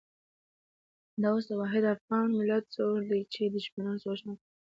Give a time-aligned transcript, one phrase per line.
[1.13, 4.47] همدا اوس د واحد افغان ملت زور دی چې دښمنان سوچ نه کوي.